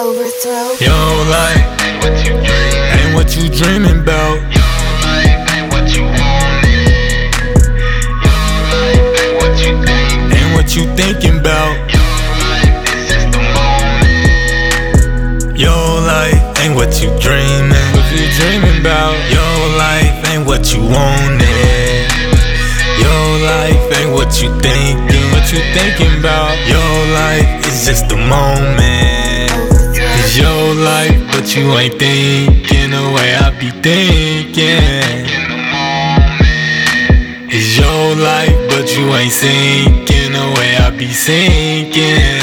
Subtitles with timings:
[0.00, 2.72] Your life ain't what you dream.
[2.96, 4.40] ain't what you dreaming about.
[4.48, 4.64] Your
[5.04, 7.28] life ain't what you wanted.
[8.24, 10.32] Your life ain't what you think.
[10.32, 11.76] Ain't what you thinking about.
[11.92, 14.24] Your life is just a moment.
[15.60, 17.92] Your life ain't what you dreaming.
[17.92, 19.12] What you dreaming about?
[19.28, 22.08] Your life ain't what you wanted.
[23.04, 25.28] Your life ain't what you thinking.
[25.36, 26.56] What you thinking about?
[26.66, 28.99] Your life is just a moment.
[30.80, 34.64] It's your life, but you ain't thinking the way I be thinking.
[35.28, 36.32] In the moment.
[37.52, 42.40] It's your life, but you ain't sinking the way I be sinking.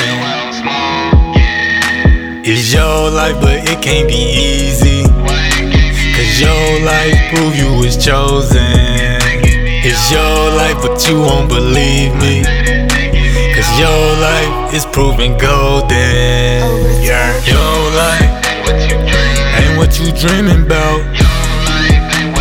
[2.45, 5.01] It's your life, but it can't be easy.
[5.09, 9.17] Why you can't be Cause your life prove you was chosen.
[9.81, 12.43] It's your life, but you won't believe me.
[13.55, 16.61] Cause your life is proven golden.
[16.61, 17.33] Oh, yeah.
[17.45, 18.26] Your life
[19.97, 20.99] what you dreaming about.
[21.17, 21.27] Your
[21.65, 22.33] life ain't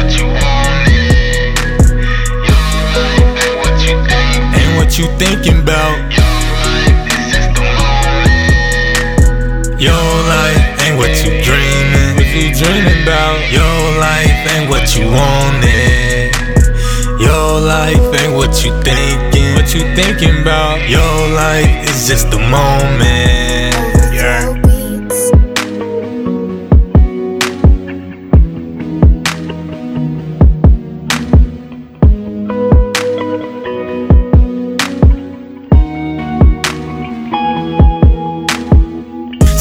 [4.77, 5.97] what you thinking about.
[9.81, 9.93] Your
[10.29, 12.17] life ain't what you dreaming.
[12.17, 13.51] What you dreaming about?
[13.51, 16.33] Your life ain't what you wanted.
[17.19, 19.55] Your life ain't what you thinking.
[19.55, 20.89] What you thinking about?
[20.91, 23.56] Your life is just a moment.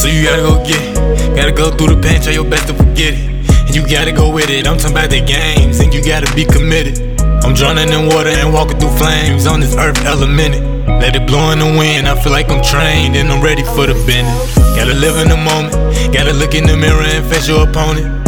[0.05, 1.35] So you gotta go get it.
[1.35, 3.25] Gotta go through the pain, try your best to forget it.
[3.65, 4.67] And you gotta go with it.
[4.67, 7.19] I'm talking about the games, and you gotta be committed.
[7.41, 10.61] I'm drowning in water and walking through flames on this earth elemented.
[11.01, 13.87] Let it blow in the wind, I feel like I'm trained and I'm ready for
[13.87, 14.29] the bending.
[14.77, 15.73] Gotta live in the moment,
[16.13, 18.24] gotta look in the mirror and face your opponent.